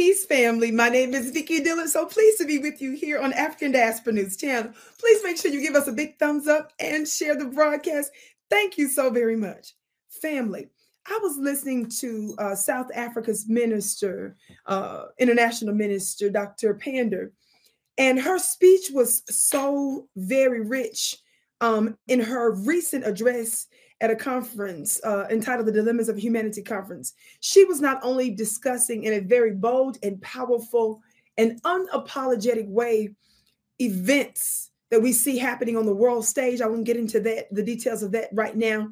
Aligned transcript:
Peace, 0.00 0.24
family. 0.24 0.70
My 0.70 0.88
name 0.88 1.12
is 1.12 1.30
Vicki 1.30 1.60
Dillard. 1.60 1.90
So 1.90 2.06
pleased 2.06 2.38
to 2.38 2.46
be 2.46 2.56
with 2.56 2.80
you 2.80 2.92
here 2.92 3.20
on 3.20 3.34
African 3.34 3.70
Diaspora 3.70 4.14
News 4.14 4.34
Channel. 4.34 4.72
Please 4.98 5.22
make 5.22 5.36
sure 5.36 5.50
you 5.50 5.60
give 5.60 5.74
us 5.74 5.88
a 5.88 5.92
big 5.92 6.18
thumbs 6.18 6.48
up 6.48 6.72
and 6.80 7.06
share 7.06 7.36
the 7.36 7.44
broadcast. 7.44 8.10
Thank 8.48 8.78
you 8.78 8.88
so 8.88 9.10
very 9.10 9.36
much. 9.36 9.74
Family, 10.08 10.70
I 11.06 11.18
was 11.22 11.36
listening 11.36 11.90
to 11.98 12.34
uh, 12.38 12.54
South 12.54 12.86
Africa's 12.94 13.46
minister, 13.46 14.38
uh, 14.64 15.08
international 15.18 15.74
minister, 15.74 16.30
Dr. 16.30 16.72
Pandor, 16.76 17.32
and 17.98 18.18
her 18.18 18.38
speech 18.38 18.90
was 18.90 19.22
so 19.28 20.08
very 20.16 20.62
rich 20.62 21.18
um, 21.60 21.98
in 22.08 22.20
her 22.20 22.52
recent 22.52 23.06
address 23.06 23.66
at 24.00 24.10
a 24.10 24.16
conference 24.16 25.00
uh, 25.04 25.26
entitled 25.30 25.66
The 25.66 25.72
Dilemmas 25.72 26.08
of 26.08 26.16
Humanity 26.16 26.62
Conference. 26.62 27.12
She 27.40 27.64
was 27.64 27.80
not 27.80 28.00
only 28.02 28.30
discussing 28.30 29.04
in 29.04 29.12
a 29.12 29.20
very 29.20 29.52
bold 29.52 29.98
and 30.02 30.20
powerful 30.22 31.02
and 31.36 31.62
unapologetic 31.62 32.68
way 32.68 33.14
events 33.78 34.70
that 34.90 35.02
we 35.02 35.12
see 35.12 35.38
happening 35.38 35.76
on 35.76 35.86
the 35.86 35.94
world 35.94 36.24
stage. 36.24 36.60
I 36.60 36.66
won't 36.66 36.84
get 36.84 36.96
into 36.96 37.20
that, 37.20 37.46
the 37.54 37.62
details 37.62 38.02
of 38.02 38.12
that 38.12 38.30
right 38.32 38.56
now. 38.56 38.88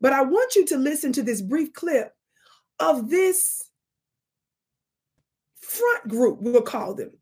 But 0.00 0.12
I 0.12 0.22
want 0.22 0.54
you 0.54 0.64
to 0.66 0.76
listen 0.76 1.12
to 1.14 1.22
this 1.22 1.40
brief 1.40 1.72
clip 1.72 2.12
of 2.80 3.10
this 3.10 3.68
front 5.58 6.08
group, 6.08 6.40
we'll 6.40 6.62
call 6.62 6.94
them, 6.94 7.12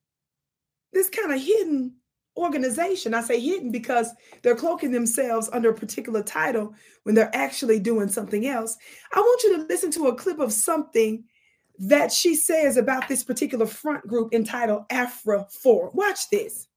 this 0.93 1.09
kind 1.09 1.33
of 1.33 1.41
hidden 1.41 1.95
organization. 2.41 3.15
I 3.15 3.23
say 3.23 3.41
hidden 3.41 3.71
because 3.71 4.11
they're 4.43 4.57
cloaking 4.57 4.93
themselves 4.93 5.49
under 5.53 5.71
a 5.71 5.75
particular 5.75 6.23
title 6.23 6.75
when 7.05 7.15
they're 7.15 7.35
actually 7.35 7.79
doing 7.81 8.09
something 8.09 8.47
else. 8.47 8.77
I 9.13 9.21
want 9.21 9.43
you 9.43 9.57
to 9.57 9.63
listen 9.65 9.91
to 9.93 10.09
a 10.09 10.15
clip 10.15 10.39
of 10.39 10.53
something 10.53 11.25
that 11.79 12.13
she 12.13 12.35
says 12.35 12.77
about 12.77 13.09
this 13.09 13.25
particular 13.25 13.67
front 13.67 14.07
group 14.07 14.35
entitled 14.35 14.89
AfriForum. 14.89 15.95
Watch 15.95 16.29
this. 16.31 16.69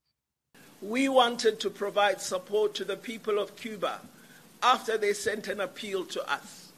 We 0.80 1.08
wanted 1.08 1.60
to 1.60 1.70
provide 1.70 2.20
support 2.20 2.74
to 2.74 2.84
the 2.84 2.96
people 2.96 3.38
of 3.38 3.56
Cuba 3.56 4.00
after 4.62 4.96
they 4.96 5.12
sent 5.12 5.48
an 5.48 5.60
appeal 5.60 6.04
to 6.06 6.30
us. 6.30 6.72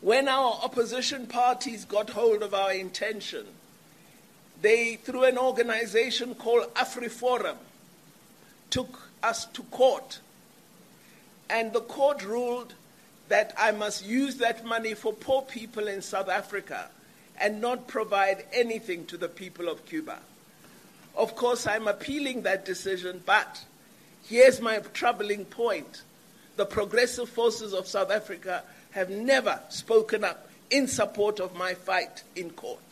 When 0.00 0.28
our 0.28 0.60
opposition 0.62 1.26
parties 1.26 1.84
got 1.84 2.10
hold 2.10 2.42
of 2.42 2.54
our 2.54 2.72
intention, 2.72 3.46
they, 4.62 4.96
through 4.96 5.24
an 5.24 5.38
organization 5.38 6.34
called 6.34 6.72
AfriForum, 6.74 7.56
took 8.68 9.08
us 9.22 9.46
to 9.46 9.62
court. 9.64 10.20
And 11.48 11.72
the 11.72 11.80
court 11.80 12.24
ruled 12.24 12.74
that 13.28 13.54
I 13.56 13.70
must 13.72 14.04
use 14.04 14.36
that 14.36 14.64
money 14.64 14.94
for 14.94 15.12
poor 15.12 15.42
people 15.42 15.88
in 15.88 16.02
South 16.02 16.28
Africa 16.28 16.88
and 17.38 17.60
not 17.60 17.88
provide 17.88 18.44
anything 18.52 19.06
to 19.06 19.16
the 19.16 19.28
people 19.28 19.68
of 19.68 19.86
Cuba. 19.86 20.18
Of 21.16 21.36
course, 21.36 21.66
I'm 21.66 21.88
appealing 21.88 22.42
that 22.42 22.64
decision, 22.64 23.22
but 23.24 23.64
here's 24.24 24.60
my 24.60 24.78
troubling 24.92 25.44
point. 25.46 26.02
The 26.56 26.66
progressive 26.66 27.28
forces 27.28 27.72
of 27.72 27.86
South 27.86 28.10
Africa 28.10 28.62
have 28.90 29.10
never 29.10 29.60
spoken 29.70 30.24
up 30.24 30.48
in 30.70 30.86
support 30.86 31.40
of 31.40 31.56
my 31.56 31.74
fight 31.74 32.22
in 32.36 32.50
court 32.50 32.90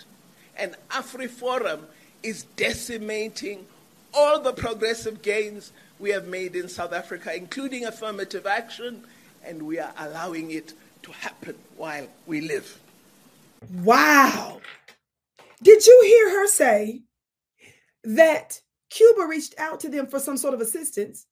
and 0.59 0.75
AfriForum 0.91 1.81
is 2.23 2.45
decimating 2.57 3.67
all 4.13 4.41
the 4.41 4.53
progressive 4.53 5.23
gains 5.23 5.73
we 5.99 6.11
have 6.11 6.27
made 6.27 6.57
in 6.57 6.69
South 6.69 6.93
Africa, 6.93 7.35
including 7.35 7.85
affirmative 7.85 8.47
action, 8.47 9.05
and 9.45 9.63
we 9.63 9.79
are 9.79 9.93
allowing 9.99 10.51
it 10.51 10.73
to 11.03 11.13
happen 11.13 11.55
while 11.77 12.07
we 12.27 12.41
live. 12.41 12.81
Wow. 13.83 14.61
Did 15.63 15.87
you 15.87 16.03
hear 16.05 16.41
her 16.41 16.47
say 16.47 17.03
that 18.05 18.61
Cuba 18.91 19.27
reached 19.27 19.55
out 19.59 19.81
to 19.81 19.89
them 19.89 20.07
for 20.07 20.19
some 20.19 20.37
sort 20.37 20.55
of 20.55 20.61
assistance? 20.61 21.27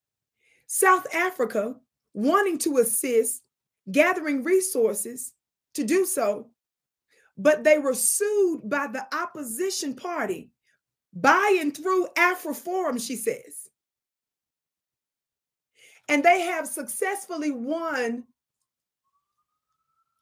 South 0.66 1.06
Africa, 1.14 1.77
wanting 2.12 2.58
to 2.58 2.78
assist, 2.78 3.43
gathering 3.91 4.43
resources 4.43 5.32
to 5.75 5.84
do 5.84 6.04
so, 6.04 6.48
but 7.36 7.64
they 7.64 7.78
were 7.78 7.94
sued 7.94 8.62
by 8.64 8.86
the 8.86 9.06
opposition 9.14 9.94
party 9.94 10.50
by 11.12 11.58
and 11.60 11.74
through 11.76 12.08
AfriForum, 12.16 13.04
she 13.04 13.16
says. 13.16 13.69
And 16.08 16.22
they 16.22 16.42
have 16.42 16.66
successfully 16.66 17.50
won 17.50 18.25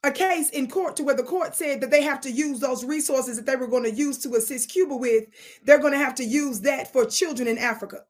a 0.04 0.10
case 0.10 0.50
in 0.50 0.69
court 0.69 0.97
to 0.97 1.03
where 1.03 1.16
the 1.16 1.22
court 1.22 1.54
said 1.54 1.80
that 1.80 1.91
they 1.91 2.03
have 2.03 2.20
to 2.20 2.30
use 2.30 2.60
those 2.60 2.84
resources 2.84 3.36
that 3.36 3.47
they 3.47 3.56
were 3.56 3.66
going 3.66 3.84
to 3.84 3.91
use 3.91 4.19
to 4.19 4.34
assist 4.34 4.70
Cuba 4.70 4.94
with. 4.94 5.24
They're 5.64 5.78
going 5.78 5.92
to 5.92 5.98
have 5.98 6.14
to 6.16 6.24
use 6.24 6.60
that 6.60 6.92
for 6.92 7.06
children 7.06 7.48
in 7.48 7.58
Africa, 7.58 8.00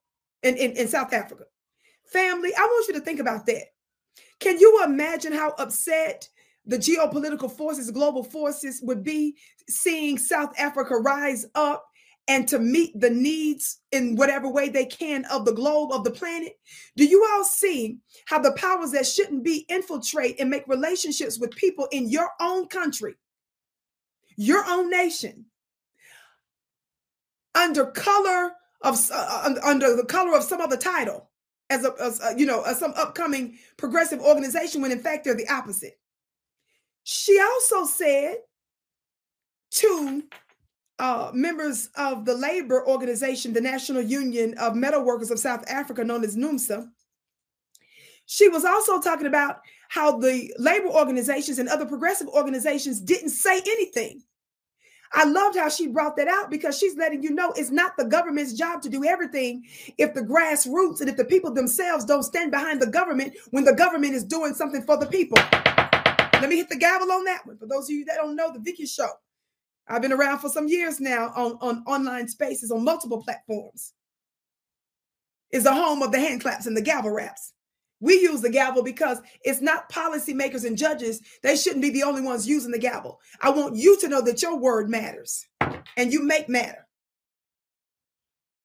in, 0.43 0.57
in, 0.57 0.73
in 0.73 0.89
South 0.89 1.13
Africa. 1.13 1.45
Family, 2.07 2.51
I 2.57 2.61
want 2.61 2.89
you 2.89 2.95
to 2.95 3.01
think 3.01 3.21
about 3.21 3.47
that. 3.47 3.65
Can 4.41 4.59
you 4.59 4.83
imagine 4.85 5.33
how 5.33 5.55
upset 5.59 6.29
the 6.67 6.79
geopolitical 6.79 7.51
forces, 7.51 7.91
global 7.91 8.25
forces 8.25 8.81
would 8.83 9.03
be 9.05 9.37
seeing 9.69 10.19
South 10.19 10.53
Africa 10.59 10.97
rise 10.97 11.47
up 11.55 11.87
and 12.27 12.49
to 12.49 12.59
meet 12.59 12.99
the 12.99 13.11
needs 13.11 13.81
in 13.93 14.17
whatever 14.17 14.49
way 14.49 14.69
they 14.69 14.87
can 14.87 15.27
of 15.27 15.45
the 15.45 15.53
globe, 15.53 15.93
of 15.93 16.05
the 16.05 16.11
planet. 16.11 16.59
Do 16.97 17.05
you 17.05 17.27
all 17.33 17.45
see 17.45 17.99
how 18.27 18.39
the 18.39 18.53
powers 18.53 18.93
that 18.93 19.07
shouldn't 19.07 19.45
be 19.45 19.67
infiltrate 19.69 20.41
and 20.41 20.49
make 20.49 20.67
relationships 20.67 21.39
with 21.39 21.51
people 21.51 21.87
in 21.93 22.09
your 22.09 22.31
own 22.41 22.67
country, 22.69 23.17
your 24.37 24.65
own 24.67 24.91
nation, 24.91 25.45
under 27.55 27.87
color 27.87 28.53
of 28.81 28.99
uh, 29.13 29.55
under 29.63 29.95
the 29.97 30.05
color 30.05 30.37
of 30.37 30.43
some 30.43 30.61
other 30.61 30.77
title 30.77 31.31
as 31.71 31.85
a, 31.85 31.93
as 32.01 32.21
a 32.21 32.39
you 32.39 32.47
know 32.47 32.63
as 32.63 32.79
some 32.79 32.93
upcoming 32.97 33.57
progressive 33.77 34.21
organization 34.21 34.83
when 34.83 34.93
in 34.93 34.99
fact 34.99 35.25
they're 35.25 35.35
the 35.35 35.49
opposite 35.49 35.99
she 37.05 37.41
also 37.41 37.85
said 37.85 38.39
to 39.71 40.23
uh, 40.99 41.31
members 41.35 41.91
of 41.97 42.25
the 42.25 42.35
labor 42.35 42.87
organization, 42.87 43.53
the 43.53 43.61
National 43.61 44.03
Union 44.03 44.55
of 44.59 44.75
Metal 44.75 45.03
Workers 45.03 45.31
of 45.31 45.39
South 45.39 45.65
Africa, 45.69 46.05
known 46.05 46.25
as 46.25 46.37
NUMSA, 46.37 46.89
she 48.27 48.49
was 48.49 48.65
also 48.65 49.01
talking 49.01 49.27
about 49.27 49.61
how 49.89 50.19
the 50.19 50.53
labor 50.59 50.89
organizations 50.89 51.59
and 51.59 51.69
other 51.69 51.87
progressive 51.87 52.29
organizations 52.29 53.01
didn't 53.01 53.31
say 53.31 53.59
anything. 53.59 54.23
I 55.13 55.25
loved 55.25 55.57
how 55.57 55.69
she 55.69 55.87
brought 55.87 56.17
that 56.17 56.27
out 56.27 56.51
because 56.51 56.77
she's 56.77 56.97
letting 56.97 57.23
you 57.23 57.31
know 57.31 57.53
it's 57.53 57.71
not 57.71 57.97
the 57.97 58.05
government's 58.05 58.55
job 58.55 58.83
to 58.83 58.89
do 58.89 59.05
everything 59.05 59.63
if 59.97 60.13
the 60.15 60.23
grassroots 60.23 61.01
and 61.01 61.09
if 61.09 61.17
the 61.17 61.25
people 61.25 61.53
themselves 61.53 62.05
don't 62.05 62.25
stand 62.25 62.51
behind 62.51 62.81
the 62.81 62.87
government 62.87 63.35
when 63.51 63.65
the 63.65 63.75
government 63.75 64.15
is 64.15 64.25
doing 64.25 64.55
something 64.55 64.83
for 64.83 64.97
the 64.97 65.07
people. 65.07 65.39
Let 66.41 66.49
me 66.49 66.57
hit 66.57 66.69
the 66.69 66.77
gavel 66.77 67.11
on 67.13 67.25
that 67.25 67.47
one. 67.47 67.57
For 67.59 67.67
those 67.67 67.85
of 67.85 67.91
you 67.91 68.05
that 68.07 68.17
don't 68.17 68.37
know, 68.37 68.53
the 68.53 68.61
Vicki 68.61 68.87
Show. 68.87 69.09
I've 69.87 70.03
been 70.03 70.13
around 70.13 70.39
for 70.39 70.49
some 70.49 70.69
years 70.69 71.01
now 71.01 71.33
on, 71.37 71.59
on 71.61 71.85
online 71.87 72.29
spaces 72.29 72.71
on 72.71 72.85
multiple 72.85 73.23
platforms. 73.23 73.93
Is 75.51 75.65
the 75.65 75.75
home 75.75 76.03
of 76.03 76.11
the 76.11 76.19
hand 76.19 76.41
claps 76.41 76.67
and 76.67 76.77
the 76.77 76.83
gavel 76.83 77.11
raps. 77.11 77.53
We 78.01 78.15
use 78.15 78.41
the 78.41 78.51
gavel 78.51 78.83
because 78.83 79.21
it's 79.45 79.61
not 79.61 79.91
policymakers 79.91 80.65
and 80.65 80.77
judges. 80.77 81.21
They 81.43 81.57
shouldn't 81.57 81.83
be 81.83 81.91
the 81.91 82.03
only 82.03 82.23
ones 82.23 82.47
using 82.47 82.73
the 82.73 82.79
gavel. 82.79 83.21
I 83.41 83.51
want 83.51 83.77
you 83.77 83.99
to 84.01 84.09
know 84.09 84.21
that 84.23 84.43
your 84.43 84.59
word 84.59 84.91
matters 84.91 85.47
and 85.97 86.13
you 86.13 86.23
make 86.23 86.49
matter. 86.49 86.87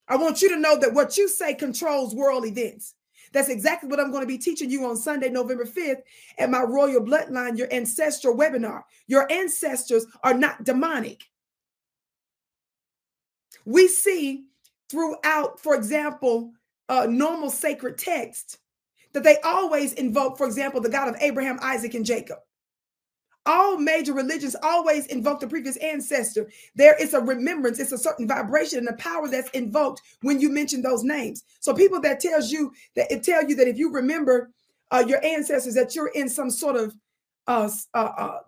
I 0.08 0.16
want 0.16 0.41
you 0.41 0.50
to 0.50 0.59
know 0.59 0.78
that 0.79 0.94
what 0.94 1.16
you 1.16 1.29
say 1.29 1.53
controls 1.53 2.16
world 2.16 2.46
events. 2.46 2.96
That's 3.31 3.50
exactly 3.50 3.90
what 3.90 4.00
I'm 4.00 4.12
going 4.12 4.23
to 4.23 4.28
be 4.28 4.38
teaching 4.38 4.69
you 4.69 4.85
on 4.85 4.97
Sunday, 4.97 5.29
November 5.29 5.66
5th 5.66 6.01
at 6.38 6.50
my 6.50 6.62
Royal 6.62 7.01
Bloodline, 7.01 7.57
your 7.57 7.72
ancestral 7.73 8.35
webinar. 8.35 8.84
Your 9.07 9.31
ancestors 9.31 10.06
are 10.23 10.34
not 10.34 10.63
demonic. 10.63 11.23
We 13.66 13.87
see 13.87 14.46
throughout, 14.90 15.59
for 15.59 15.76
example, 15.76 16.52
uh, 16.87 17.05
normal 17.09 17.52
sacred 17.52 17.97
text 17.97 18.58
that 19.14 19.23
they 19.23 19.37
always 19.43 19.93
invoke, 19.93 20.37
for 20.37 20.46
example, 20.46 20.81
the 20.81 20.90
God 20.90 21.08
of 21.08 21.16
Abraham, 21.22 21.59
Isaac, 21.61 21.93
and 21.93 22.05
Jacob 22.05 22.40
all 23.46 23.78
major 23.78 24.14
religions 24.14 24.56
always 24.62 25.06
invoke 25.08 25.40
the 25.40 25.47
previous 25.47 25.78
ancestor. 25.78 26.50
There 26.76 26.96
is 27.02 27.14
a 27.14 27.22
remembrance, 27.22 27.80
it's 27.80 27.91
a 27.91 27.97
certain 27.97 28.28
vibration 28.28 28.80
and 28.80 28.90
a 28.90 28.94
power 28.94 29.28
that's 29.28 29.50
invoked 29.52 30.02
when 30.22 30.40
you 30.40 30.50
mention 30.50 30.82
those 30.82 31.03
names. 31.03 31.44
So 31.59 31.74
people 31.74 32.02
that 32.02 32.20
tells 32.20 32.52
you 32.52 32.72
that 32.96 33.12
it 33.12 33.24
tell 33.24 33.47
you 33.47 33.56
that 33.56 33.68
if 33.68 33.78
you 33.78 33.91
remember 33.91 34.52
uh, 34.91 35.03
your 35.08 35.24
ancestors, 35.24 35.76
that 35.76 35.96
you're 35.96 36.09
in 36.09 36.30
some 36.30 36.50
sort 36.50 36.76
of 36.76 36.94
uh, 37.47 37.70
uh, 37.94 38.12
uh, 38.18 38.40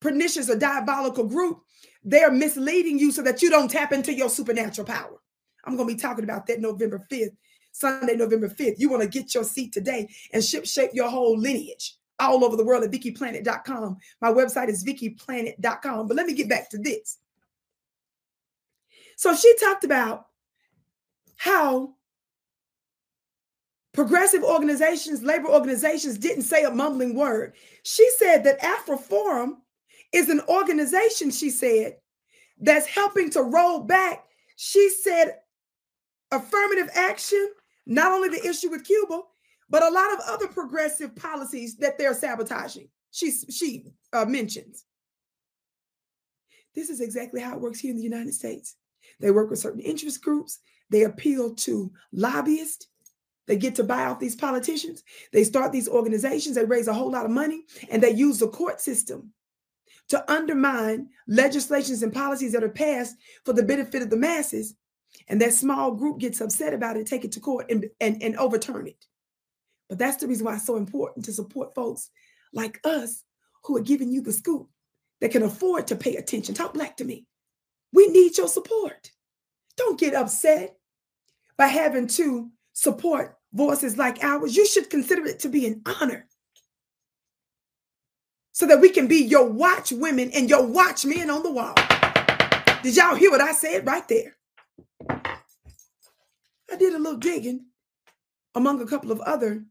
pernicious 0.00 0.48
or 0.48 0.56
diabolical 0.56 1.24
group, 1.24 1.60
they're 2.04 2.32
misleading 2.32 2.98
you 2.98 3.12
so 3.12 3.22
that 3.22 3.42
you 3.42 3.50
don't 3.50 3.70
tap 3.70 3.92
into 3.92 4.12
your 4.12 4.28
supernatural 4.28 4.86
power. 4.86 5.20
I'm 5.64 5.76
going 5.76 5.88
to 5.88 5.94
be 5.94 6.00
talking 6.00 6.24
about 6.24 6.46
that 6.46 6.60
November 6.60 7.00
5th, 7.10 7.36
Sunday, 7.72 8.16
November 8.16 8.48
5th. 8.48 8.74
You 8.78 8.90
want 8.90 9.02
to 9.02 9.08
get 9.08 9.34
your 9.34 9.44
seat 9.44 9.72
today 9.72 10.08
and 10.32 10.42
ship 10.42 10.66
shape 10.66 10.90
your 10.92 11.08
whole 11.08 11.38
lineage 11.38 11.96
all 12.22 12.44
over 12.44 12.56
the 12.56 12.64
world 12.64 12.84
at 12.84 12.90
VickiPlanet.com. 12.90 13.98
My 14.20 14.32
website 14.32 14.68
is 14.68 14.84
VickiPlanet.com. 14.84 16.08
But 16.08 16.16
let 16.16 16.26
me 16.26 16.34
get 16.34 16.48
back 16.48 16.70
to 16.70 16.78
this. 16.78 17.18
So 19.16 19.34
she 19.34 19.54
talked 19.58 19.84
about 19.84 20.26
how 21.36 21.94
progressive 23.92 24.42
organizations, 24.42 25.22
labor 25.22 25.48
organizations 25.48 26.18
didn't 26.18 26.42
say 26.42 26.64
a 26.64 26.70
mumbling 26.70 27.14
word. 27.14 27.54
She 27.82 28.08
said 28.18 28.44
that 28.44 28.60
AfriForum 28.60 29.56
is 30.12 30.28
an 30.28 30.40
organization, 30.48 31.30
she 31.30 31.50
said, 31.50 31.96
that's 32.58 32.86
helping 32.86 33.30
to 33.30 33.42
roll 33.42 33.80
back, 33.80 34.24
she 34.56 34.88
said, 34.90 35.38
affirmative 36.30 36.90
action, 36.94 37.50
not 37.86 38.12
only 38.12 38.28
the 38.28 38.46
issue 38.46 38.70
with 38.70 38.84
Cuba, 38.84 39.22
but 39.72 39.82
a 39.82 39.90
lot 39.90 40.12
of 40.12 40.20
other 40.28 40.48
progressive 40.48 41.16
policies 41.16 41.76
that 41.78 41.96
they're 41.96 42.14
sabotaging. 42.14 42.88
She, 43.10 43.30
she 43.30 43.86
uh, 44.12 44.26
mentions. 44.26 44.84
This 46.74 46.90
is 46.90 47.00
exactly 47.00 47.40
how 47.40 47.54
it 47.54 47.60
works 47.60 47.80
here 47.80 47.90
in 47.90 47.96
the 47.96 48.02
United 48.02 48.34
States. 48.34 48.76
They 49.18 49.30
work 49.30 49.48
with 49.48 49.58
certain 49.58 49.80
interest 49.80 50.22
groups. 50.22 50.58
They 50.90 51.04
appeal 51.04 51.54
to 51.54 51.90
lobbyists. 52.12 52.86
They 53.46 53.56
get 53.56 53.74
to 53.76 53.84
buy 53.84 54.04
off 54.04 54.20
these 54.20 54.36
politicians. 54.36 55.02
They 55.32 55.42
start 55.42 55.72
these 55.72 55.88
organizations. 55.88 56.54
They 56.54 56.66
raise 56.66 56.86
a 56.86 56.94
whole 56.94 57.10
lot 57.10 57.24
of 57.24 57.30
money 57.30 57.62
and 57.90 58.02
they 58.02 58.10
use 58.10 58.38
the 58.38 58.48
court 58.48 58.78
system 58.78 59.32
to 60.08 60.30
undermine 60.30 61.08
legislations 61.26 62.02
and 62.02 62.12
policies 62.12 62.52
that 62.52 62.62
are 62.62 62.68
passed 62.68 63.16
for 63.46 63.54
the 63.54 63.62
benefit 63.62 64.02
of 64.02 64.10
the 64.10 64.16
masses. 64.18 64.74
And 65.28 65.40
that 65.40 65.54
small 65.54 65.92
group 65.92 66.18
gets 66.18 66.42
upset 66.42 66.74
about 66.74 66.98
it, 66.98 67.06
take 67.06 67.24
it 67.24 67.32
to 67.32 67.40
court 67.40 67.70
and, 67.70 67.86
and, 68.00 68.22
and 68.22 68.36
overturn 68.36 68.86
it. 68.86 69.06
But 69.92 69.98
that's 69.98 70.16
the 70.16 70.26
reason 70.26 70.46
why 70.46 70.54
it's 70.54 70.64
so 70.64 70.76
important 70.76 71.26
to 71.26 71.34
support 71.34 71.74
folks 71.74 72.08
like 72.54 72.80
us 72.82 73.24
who 73.64 73.76
are 73.76 73.82
giving 73.82 74.10
you 74.10 74.22
the 74.22 74.32
scoop 74.32 74.70
that 75.20 75.32
can 75.32 75.42
afford 75.42 75.88
to 75.88 75.96
pay 75.96 76.16
attention. 76.16 76.54
Talk 76.54 76.72
black 76.72 76.96
to 76.96 77.04
me. 77.04 77.26
We 77.92 78.08
need 78.08 78.38
your 78.38 78.48
support. 78.48 79.10
Don't 79.76 80.00
get 80.00 80.14
upset 80.14 80.78
by 81.58 81.66
having 81.66 82.06
to 82.06 82.50
support 82.72 83.36
voices 83.52 83.98
like 83.98 84.24
ours. 84.24 84.56
You 84.56 84.66
should 84.66 84.88
consider 84.88 85.26
it 85.26 85.40
to 85.40 85.50
be 85.50 85.66
an 85.66 85.82
honor 85.84 86.26
so 88.52 88.66
that 88.66 88.80
we 88.80 88.88
can 88.88 89.08
be 89.08 89.22
your 89.22 89.46
watch 89.46 89.92
women 89.92 90.30
and 90.34 90.48
your 90.48 90.66
watchmen 90.66 91.28
on 91.28 91.42
the 91.42 91.52
wall. 91.52 91.74
Did 92.82 92.96
y'all 92.96 93.14
hear 93.14 93.30
what 93.30 93.42
I 93.42 93.52
said 93.52 93.86
right 93.86 94.08
there? 94.08 94.38
I 95.10 96.76
did 96.78 96.94
a 96.94 96.98
little 96.98 97.18
digging 97.18 97.66
among 98.54 98.80
a 98.80 98.86
couple 98.86 99.12
of 99.12 99.20
other 99.20 99.66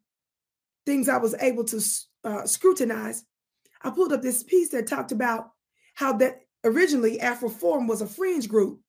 things 0.92 1.08
I 1.08 1.18
was 1.18 1.34
able 1.40 1.64
to 1.64 1.82
uh, 2.26 2.46
scrutinize. 2.46 3.24
I 3.82 3.92
pulled 3.92 4.12
up 4.12 4.22
this 4.22 4.44
piece 4.44 4.70
that 4.70 4.88
talked 4.88 5.14
about 5.14 5.52
how 5.96 6.12
that 6.18 6.42
originally 6.66 7.18
AfriForum 7.18 7.88
was 7.88 8.02
a 8.02 8.08
fringe 8.08 8.50
group 8.50 8.82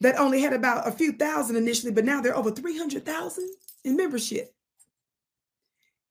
that 0.00 0.18
only 0.18 0.42
had 0.42 0.52
about 0.52 0.86
a 0.86 0.92
few 0.92 1.12
thousand 1.12 1.56
initially, 1.56 1.92
but 1.92 2.04
now 2.04 2.20
they're 2.20 2.36
over 2.36 2.50
300,000 2.50 3.48
in 3.84 3.96
membership. 3.96 4.54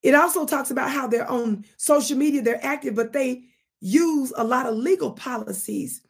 It 0.02 0.16
also 0.16 0.48
talks 0.48 0.72
about 0.72 0.90
how 0.90 1.06
they're 1.06 1.30
on 1.30 1.64
social 1.78 2.18
media, 2.18 2.42
they're 2.42 2.66
active, 2.66 2.96
but 2.96 3.14
they 3.14 3.44
use 3.82 4.34
a 4.36 4.44
lot 4.44 4.66
of 4.66 4.76
legal 4.76 5.12
policies 5.12 6.02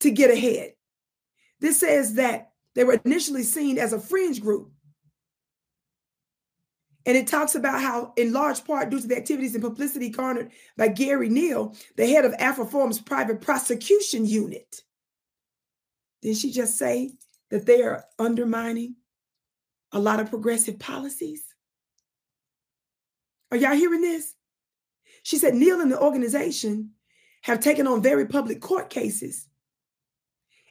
to 0.00 0.10
get 0.10 0.32
ahead. 0.32 0.72
This 1.60 1.78
says 1.78 2.14
that 2.14 2.50
they 2.74 2.82
were 2.82 3.00
initially 3.04 3.44
seen 3.44 3.78
as 3.78 3.92
a 3.92 4.00
fringe 4.00 4.40
group. 4.40 4.73
And 7.06 7.16
it 7.16 7.26
talks 7.26 7.54
about 7.54 7.82
how, 7.82 8.12
in 8.16 8.32
large 8.32 8.64
part, 8.64 8.90
due 8.90 9.00
to 9.00 9.06
the 9.06 9.16
activities 9.16 9.54
and 9.54 9.62
publicity 9.62 10.08
garnered 10.08 10.50
by 10.76 10.88
Gerrie 10.88 11.28
Nel, 11.28 11.74
the 11.96 12.06
head 12.06 12.24
of 12.24 12.32
AfriForum's 12.32 13.00
private 13.00 13.40
prosecution 13.40 14.24
unit. 14.24 14.82
Did 16.22 16.36
she 16.38 16.50
just 16.50 16.78
say 16.78 17.12
that 17.50 17.66
they 17.66 17.82
are 17.82 18.04
undermining 18.18 18.96
a 19.92 19.98
lot 19.98 20.20
of 20.20 20.30
progressive 20.30 20.78
policies? 20.78 21.44
Are 23.50 23.58
y'all 23.58 23.74
hearing 23.74 24.00
this? 24.00 24.34
She 25.22 25.36
said 25.36 25.54
Neal 25.54 25.80
and 25.80 25.92
the 25.92 26.00
organization 26.00 26.92
have 27.42 27.60
taken 27.60 27.86
on 27.86 28.02
very 28.02 28.26
public 28.26 28.60
court 28.62 28.88
cases. 28.88 29.46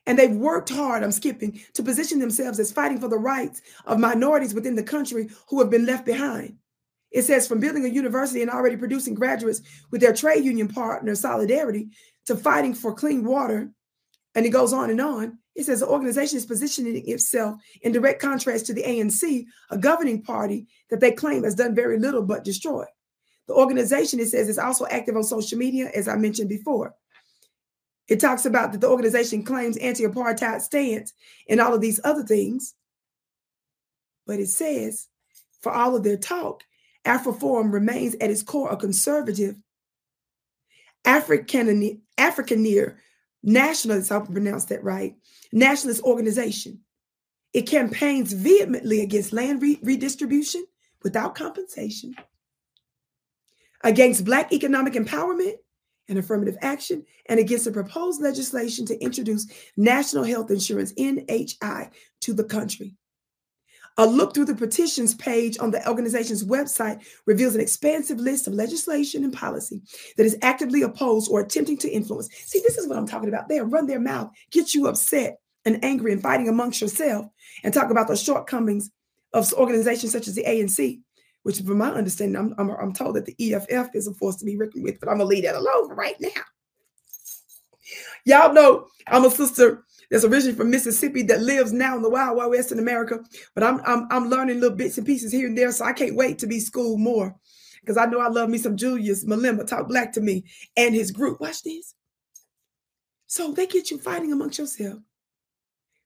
And 0.05 0.19
they've 0.19 0.35
worked 0.35 0.69
hard, 0.69 1.03
I'm 1.03 1.11
skipping, 1.11 1.61
to 1.73 1.83
position 1.83 2.19
themselves 2.19 2.59
as 2.59 2.71
fighting 2.71 3.00
for 3.00 3.07
the 3.07 3.17
rights 3.17 3.61
of 3.85 4.00
minorities 4.00 4.53
within 4.53 4.75
the 4.75 4.83
country 4.83 5.29
who 5.47 5.59
have 5.59 5.69
been 5.69 5.85
left 5.85 6.05
behind. 6.05 6.57
It 7.11 7.23
says 7.23 7.47
from 7.47 7.59
building 7.59 7.85
a 7.85 7.89
university 7.89 8.41
and 8.41 8.50
already 8.51 8.75
producing 8.75 9.13
graduates 9.13 9.61
with 9.91 10.01
their 10.01 10.13
trade 10.13 10.44
union 10.44 10.67
partner, 10.67 11.15
Solidarity, 11.15 11.89
to 12.25 12.35
fighting 12.35 12.73
for 12.73 12.94
clean 12.94 13.23
water. 13.23 13.71
And 14.35 14.45
it 14.45 14.50
goes 14.50 14.73
on 14.73 14.89
and 14.89 15.00
on. 15.00 15.38
It 15.55 15.65
says 15.65 15.81
the 15.81 15.88
organization 15.88 16.38
is 16.38 16.45
positioning 16.47 17.07
itself 17.07 17.61
in 17.81 17.91
direct 17.91 18.19
contrast 18.19 18.65
to 18.65 18.73
the 18.73 18.81
ANC, 18.81 19.45
a 19.69 19.77
governing 19.77 20.23
party 20.23 20.67
that 20.89 21.00
they 21.00 21.11
claim 21.11 21.44
has 21.44 21.53
done 21.53 21.75
very 21.75 22.00
little 22.00 22.23
but 22.23 22.44
destroy. 22.44 22.85
The 23.47 23.53
organization, 23.53 24.19
it 24.19 24.29
says, 24.29 24.50
is 24.50 24.57
also 24.57 24.88
active 24.88 25.15
on 25.15 25.23
social 25.23 25.59
media, 25.59 25.91
as 25.94 26.07
I 26.07 26.15
mentioned 26.15 26.50
before. 26.50 26.95
It 28.07 28.19
talks 28.19 28.45
about 28.45 28.71
that 28.71 28.81
the 28.81 28.89
organization 28.89 29.44
claims 29.44 29.77
anti 29.77 30.03
apartheid 30.03 30.61
stance 30.61 31.13
and 31.47 31.61
all 31.61 31.73
of 31.73 31.81
these 31.81 32.00
other 32.03 32.23
things. 32.23 32.75
But 34.25 34.39
it 34.39 34.50
says, 34.50 35.07
for 35.61 35.71
all 35.71 35.95
of 35.95 36.03
their 36.03 36.17
talk, 36.17 36.63
AfriForum 37.05 37.71
remains 37.71 38.15
at 38.15 38.29
its 38.29 38.44
core 38.44 38.71
a 38.71 38.77
conservative, 38.77 39.55
African, 41.05 42.01
Afrikaner 42.17 42.95
nationalist, 43.44 44.11
I 44.11 44.15
hope 44.15 44.29
I 44.29 44.33
pronounced 44.33 44.69
that 44.69 44.83
right, 44.83 45.15
nationalist 45.51 46.03
organization. 46.03 46.79
It 47.53 47.63
campaigns 47.63 48.33
vehemently 48.33 49.01
against 49.01 49.33
land 49.33 49.61
re- 49.61 49.79
redistribution 49.83 50.65
without 51.03 51.35
compensation, 51.35 52.15
against 53.83 54.25
Black 54.25 54.51
economic 54.53 54.94
empowerment 54.94 55.55
and 56.09 56.19
affirmative 56.19 56.57
action, 56.61 57.05
and 57.27 57.39
against 57.39 57.65
the 57.65 57.71
proposed 57.71 58.21
legislation 58.21 58.85
to 58.85 59.00
introduce 59.01 59.47
national 59.77 60.23
health 60.23 60.51
insurance, 60.51 60.94
NHI, 60.94 61.89
to 62.21 62.33
the 62.33 62.44
country. 62.44 62.95
A 63.97 64.07
look 64.07 64.33
through 64.33 64.45
the 64.45 64.55
petitions 64.55 65.13
page 65.13 65.59
on 65.59 65.69
the 65.69 65.88
organization's 65.88 66.44
website 66.44 67.05
reveals 67.27 67.53
an 67.53 67.61
expansive 67.61 68.19
list 68.19 68.47
of 68.47 68.53
legislation 68.53 69.23
and 69.23 69.31
policy 69.31 69.83
that 70.17 70.25
is 70.25 70.38
actively 70.41 70.81
opposed 70.81 71.31
or 71.31 71.41
attempting 71.41 71.77
to 71.77 71.89
influence. 71.89 72.27
See, 72.33 72.59
this 72.61 72.77
is 72.79 72.88
what 72.88 72.97
I'm 72.97 73.05
talking 73.05 73.29
about. 73.29 73.50
They 73.50 73.62
run 73.62 73.86
their 73.86 74.00
mouth, 74.00 74.31
get 74.51 74.74
you 74.74 74.88
upset 74.88 75.38
and 75.63 75.83
angry 75.86 76.12
and 76.12 76.24
fighting 76.24 76.50
amongst 76.50 76.81
yourself, 76.81 77.27
and 77.63 77.72
talk 77.72 77.91
about 77.91 78.07
the 78.07 78.17
shortcomings 78.17 78.89
of 79.31 79.53
organizations 79.53 80.12
such 80.12 80.27
as 80.27 80.33
the 80.33 80.43
ANC, 80.43 81.01
which, 81.43 81.62
from 81.62 81.77
my 81.77 81.91
understanding, 81.91 82.38
I'm, 82.38 82.55
I'm, 82.57 82.71
I'm 82.71 82.93
told 82.93 83.15
that 83.15 83.25
the 83.25 83.53
EFF 83.53 83.89
is 83.93 84.07
a 84.07 84.13
force 84.13 84.38
to 84.38 84.45
be 84.45 84.57
reckoned 84.57 84.83
with, 84.83 85.00
but 85.00 85.09
I'm 85.09 85.17
going 85.17 85.29
to 85.29 85.35
leave 85.35 85.43
that 85.43 85.55
alone 85.55 85.89
right 85.89 86.15
now. 86.19 86.29
Y'all 88.25 88.53
know 88.53 88.88
I'm 89.07 89.25
a 89.25 89.29
sister 89.29 89.83
that's 90.09 90.23
originally 90.23 90.55
from 90.55 90.69
Mississippi 90.69 91.23
that 91.23 91.41
lives 91.41 91.73
now 91.73 91.95
in 91.95 92.01
the 92.01 92.09
Wild 92.09 92.38
Wild 92.38 92.51
West 92.51 92.71
in 92.71 92.79
America. 92.79 93.19
But 93.53 93.63
I'm 93.63 93.81
I'm 93.85 94.07
I'm 94.09 94.29
learning 94.29 94.59
little 94.59 94.77
bits 94.77 94.97
and 94.97 95.05
pieces 95.05 95.31
here 95.31 95.47
and 95.47 95.57
there, 95.57 95.71
so 95.71 95.85
I 95.85 95.93
can't 95.93 96.15
wait 96.15 96.39
to 96.39 96.47
be 96.47 96.59
schooled 96.59 97.00
more 97.00 97.35
because 97.81 97.97
I 97.97 98.05
know 98.05 98.19
I 98.19 98.29
love 98.29 98.50
me 98.50 98.57
some 98.57 98.77
Julius 98.77 99.25
Malema 99.25 99.67
talk 99.67 99.88
black 99.88 100.13
to 100.13 100.21
me 100.21 100.45
and 100.77 100.95
his 100.95 101.12
group. 101.12 101.41
Watch 101.41 101.63
this. 101.63 101.95
So 103.27 103.51
they 103.51 103.67
get 103.67 103.91
you 103.91 103.97
fighting 103.97 104.31
amongst 104.31 104.59
yourself. 104.59 105.00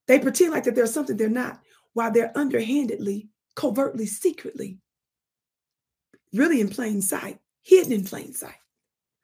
They 0.07 0.19
pretend 0.19 0.53
like 0.53 0.63
that 0.63 0.75
there's 0.75 0.93
something 0.93 1.17
they're 1.17 1.29
not, 1.29 1.59
while 1.93 2.11
they're 2.11 2.31
underhandedly, 2.35 3.27
covertly, 3.55 4.05
secretly, 4.05 4.79
really 6.37 6.61
in 6.61 6.69
plain 6.69 7.01
sight, 7.01 7.39
hidden 7.63 7.91
in 7.91 8.03
plain 8.03 8.33
sight 8.33 8.55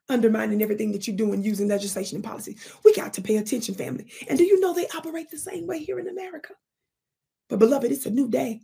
undermining 0.09 0.61
everything 0.61 0.91
that 0.91 1.07
you're 1.07 1.15
doing 1.15 1.41
using 1.41 1.67
legislation 1.67 2.17
and 2.17 2.23
policy. 2.23 2.57
We 2.83 2.93
got 2.93 3.13
to 3.13 3.21
pay 3.21 3.37
attention, 3.37 3.75
family. 3.75 4.11
And 4.27 4.37
do 4.37 4.43
you 4.43 4.59
know 4.59 4.73
they 4.73 4.87
operate 4.95 5.29
the 5.29 5.37
same 5.37 5.67
way 5.67 5.79
here 5.79 5.99
in 5.99 6.07
America? 6.07 6.53
But, 7.49 7.59
beloved, 7.59 7.91
it's 7.91 8.05
a 8.05 8.11
new 8.11 8.29
day. 8.29 8.61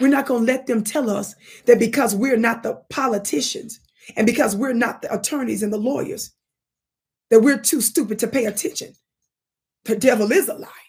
We're 0.00 0.08
not 0.08 0.26
going 0.26 0.46
to 0.46 0.52
let 0.52 0.66
them 0.66 0.84
tell 0.84 1.08
us 1.10 1.34
that 1.66 1.78
because 1.78 2.14
we're 2.14 2.36
not 2.36 2.62
the 2.62 2.82
politicians 2.90 3.80
and 4.16 4.26
because 4.26 4.56
we're 4.56 4.72
not 4.72 5.02
the 5.02 5.12
attorneys 5.12 5.62
and 5.62 5.72
the 5.72 5.78
lawyers, 5.78 6.32
that 7.30 7.40
we're 7.40 7.58
too 7.58 7.80
stupid 7.80 8.18
to 8.20 8.26
pay 8.26 8.46
attention. 8.46 8.94
The 9.84 9.96
devil 9.96 10.32
is 10.32 10.48
a 10.48 10.54
liar. 10.54 10.87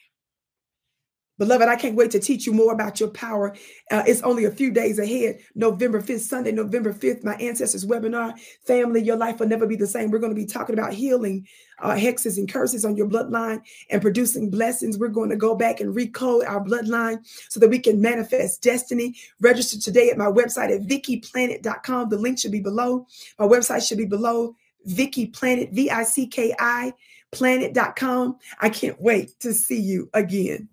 Beloved, 1.39 1.69
I 1.69 1.77
can't 1.77 1.95
wait 1.95 2.11
to 2.11 2.19
teach 2.19 2.45
you 2.45 2.51
more 2.53 2.73
about 2.73 2.99
your 2.99 3.09
power. 3.09 3.55
Uh, 3.89 4.03
it's 4.05 4.21
only 4.23 4.43
a 4.43 4.51
few 4.51 4.71
days 4.71 4.99
ahead. 4.99 5.39
November 5.55 6.01
5th, 6.01 6.19
Sunday, 6.19 6.51
November 6.51 6.93
5th, 6.93 7.23
my 7.23 7.35
ancestors 7.35 7.85
webinar. 7.85 8.33
Family, 8.67 9.01
your 9.01 9.15
life 9.15 9.39
will 9.39 9.47
never 9.47 9.65
be 9.65 9.77
the 9.77 9.87
same. 9.87 10.11
We're 10.11 10.19
going 10.19 10.35
to 10.35 10.39
be 10.39 10.45
talking 10.45 10.77
about 10.77 10.93
healing 10.93 11.47
uh, 11.81 11.93
hexes 11.93 12.37
and 12.37 12.51
curses 12.51 12.83
on 12.83 12.97
your 12.97 13.07
bloodline 13.07 13.61
and 13.89 14.01
producing 14.01 14.49
blessings. 14.49 14.97
We're 14.97 15.07
going 15.07 15.29
to 15.29 15.37
go 15.37 15.55
back 15.55 15.79
and 15.79 15.95
recode 15.95 16.45
our 16.45 16.61
bloodline 16.61 17.25
so 17.47 17.59
that 17.61 17.69
we 17.69 17.79
can 17.79 18.01
manifest 18.01 18.61
destiny. 18.61 19.15
Register 19.39 19.79
today 19.79 20.09
at 20.09 20.17
my 20.17 20.25
website 20.25 20.75
at 20.75 20.87
vickiplanet.com. 20.87 22.09
The 22.09 22.17
link 22.17 22.37
should 22.37 22.51
be 22.51 22.59
below. 22.59 23.07
My 23.39 23.45
website 23.45 23.87
should 23.87 23.97
be 23.97 24.05
below 24.05 24.57
Vicki 24.85 25.27
Planet, 25.27 25.71
V 25.71 25.89
I 25.89 26.03
C 26.03 26.27
K 26.27 26.53
I 26.59 26.93
planet.com. 27.31 28.37
I 28.59 28.69
can't 28.69 28.99
wait 29.01 29.39
to 29.39 29.53
see 29.53 29.79
you 29.79 30.09
again. 30.13 30.67